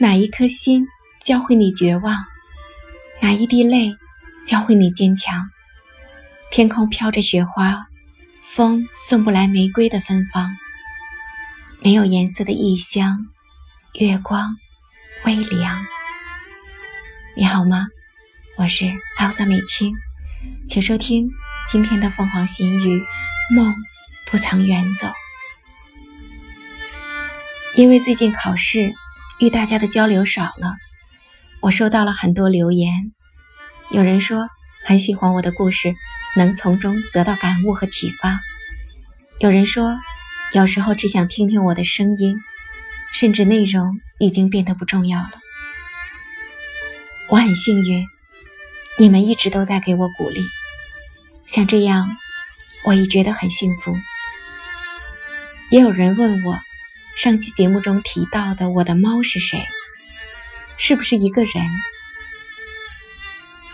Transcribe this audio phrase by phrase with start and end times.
[0.00, 0.86] 哪一颗心
[1.24, 2.24] 教会你绝望？
[3.20, 3.96] 哪一滴泪
[4.46, 5.50] 教会你坚强？
[6.52, 7.88] 天空飘着雪花，
[8.44, 10.56] 风送不来玫瑰的芬芳。
[11.82, 13.26] 没有颜色的异乡，
[13.98, 14.54] 月光
[15.24, 15.84] 微凉。
[17.36, 17.88] 你好吗？
[18.56, 19.92] 我是奥萨美青，
[20.68, 21.28] 请收听
[21.68, 23.04] 今天的凤凰新语。
[23.52, 23.74] 梦
[24.30, 25.10] 不曾远走，
[27.74, 28.94] 因为最近考试，
[29.40, 30.76] 与大家的交流少了。
[31.60, 33.12] 我收到了很多留言，
[33.90, 34.48] 有人说
[34.84, 35.94] 很喜欢我的故事，
[36.36, 38.38] 能从中得到感悟和启发；
[39.40, 39.98] 有人说
[40.52, 42.36] 有时候只想听听我的声音，
[43.12, 45.30] 甚至内容已经变得不重要了。
[47.28, 48.06] 我很幸运，
[48.98, 50.40] 你们一直都在给我鼓励，
[51.46, 52.16] 像这样。
[52.84, 53.94] 我已觉得很幸福。
[55.68, 56.60] 也有人问我，
[57.18, 59.66] 上期节目中提到的我的猫是谁？
[60.76, 61.52] 是不是一个人？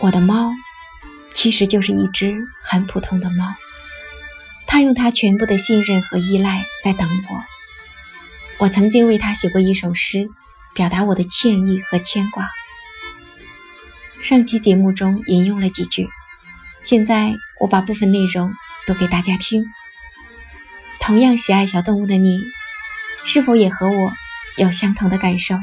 [0.00, 0.50] 我的猫
[1.32, 3.54] 其实就是一只很普通的猫，
[4.66, 7.44] 它用它全部的信任和依赖在等我。
[8.58, 10.28] 我曾经为它写过一首诗，
[10.74, 12.50] 表达我的歉意和牵挂。
[14.20, 16.08] 上期节目中引用了几句，
[16.82, 18.52] 现在我把部分内容。
[18.84, 19.66] 读给大家听。
[20.98, 22.42] 同样喜爱小动物的你，
[23.24, 24.12] 是否也和我
[24.56, 25.56] 有相同的感受？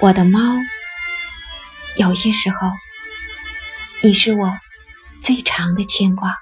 [0.00, 0.40] 我的猫，
[1.96, 2.72] 有些时候，
[4.02, 4.58] 你是我
[5.20, 6.32] 最长的牵挂；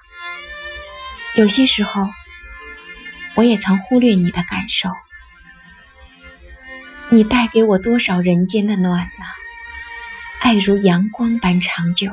[1.35, 2.09] 有些时候，
[3.35, 4.89] 我也曾忽略你的感受。
[7.09, 9.25] 你带给我多少人间的暖呢？
[10.39, 12.11] 爱如阳光般长久。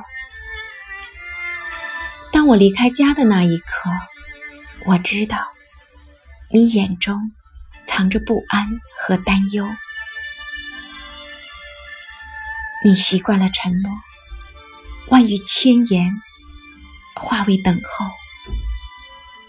[2.30, 3.90] 当我离开家的那一刻，
[4.84, 5.48] 我知道
[6.50, 7.32] 你眼中
[7.86, 9.68] 藏着不安和担忧。
[12.82, 13.92] 你习惯了沉默，
[15.08, 16.10] 万语千言
[17.16, 18.06] 化为等候。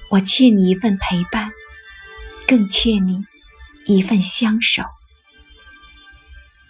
[0.09, 1.51] 我欠你一份陪伴，
[2.47, 3.25] 更欠你
[3.85, 4.83] 一份相守。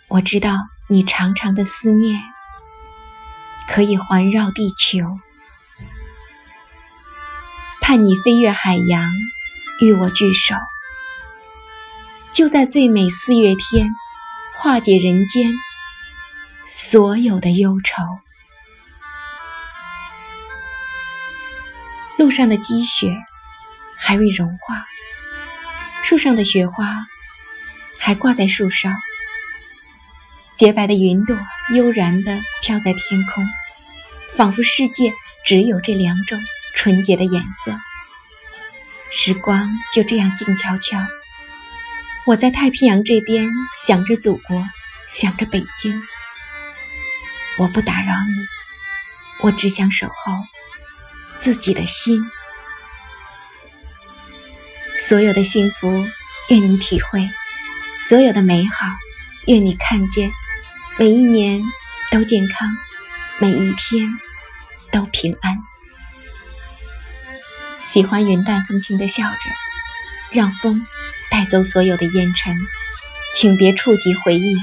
[0.09, 2.21] 我知道你长长的思念
[3.67, 5.17] 可以环绕地球。
[7.81, 9.11] 盼你飞越海洋，
[9.81, 10.55] 与我聚首，
[12.33, 13.89] 就在最美四月天，
[14.57, 15.53] 化解人间
[16.67, 18.03] 所有的忧愁。
[22.17, 23.15] 路上的积雪
[23.97, 24.85] 还未融化，
[26.03, 27.05] 树上的雪花
[27.97, 28.89] 还挂在树梢，
[30.57, 31.37] 洁白的云朵
[31.73, 33.45] 悠然地飘在天空，
[34.35, 35.13] 仿佛世界
[35.45, 36.37] 只有这两种。
[36.75, 37.77] 纯洁的颜色，
[39.11, 40.99] 时光就这样静悄悄。
[42.25, 43.49] 我在太平洋这边
[43.85, 44.63] 想着祖国，
[45.07, 46.01] 想着北京。
[47.57, 48.35] 我不打扰你，
[49.41, 50.33] 我只想守候
[51.35, 52.23] 自己的心。
[54.99, 56.05] 所有的幸福，
[56.49, 57.21] 愿你体会；
[57.99, 58.85] 所有的美好，
[59.47, 60.31] 愿你看见。
[60.99, 61.63] 每一年
[62.11, 62.69] 都健康，
[63.39, 64.09] 每一天
[64.91, 65.68] 都平安。
[67.91, 69.49] 喜欢云淡风轻的笑着，
[70.31, 70.85] 让风
[71.31, 72.55] 带走所有的烟尘，
[73.33, 74.55] 请别触及回忆。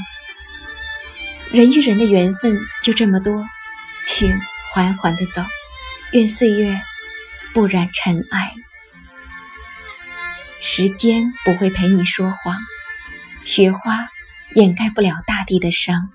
[1.50, 3.44] 人与人的缘分就这么多，
[4.04, 5.44] 请缓缓的走，
[6.12, 6.80] 愿岁月
[7.52, 8.54] 不染尘埃。
[10.60, 12.56] 时间不会陪你说谎，
[13.44, 14.06] 雪花
[14.54, 16.10] 掩盖不了大地的伤。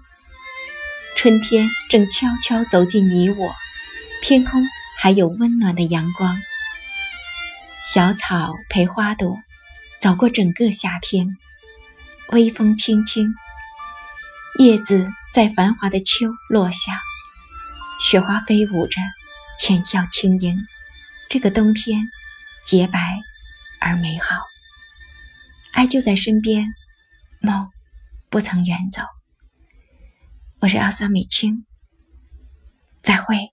[1.17, 3.53] 春天正悄悄走进你我，
[4.21, 4.63] 天空
[4.97, 6.39] 还有温暖的阳光。
[7.93, 9.37] 小草陪花朵
[9.99, 11.35] 走过整个夏天，
[12.29, 13.33] 微风轻轻，
[14.57, 17.01] 叶子在繁华的秋落下，
[18.01, 19.01] 雪花飞舞着，
[19.59, 20.55] 浅笑轻盈。
[21.29, 22.05] 这个冬天
[22.65, 23.19] 洁白
[23.81, 24.37] 而美好，
[25.73, 26.73] 爱就在身边，
[27.41, 27.69] 梦
[28.29, 29.01] 不曾远走。
[30.61, 31.65] 我是阿萨美青，
[33.03, 33.51] 再会。